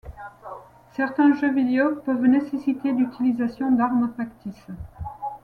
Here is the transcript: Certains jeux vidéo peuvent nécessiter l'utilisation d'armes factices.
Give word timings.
Certains 0.93 1.35
jeux 1.35 1.53
vidéo 1.53 1.97
peuvent 2.03 2.25
nécessiter 2.25 2.91
l'utilisation 2.91 3.71
d'armes 3.71 4.11
factices. 4.17 4.65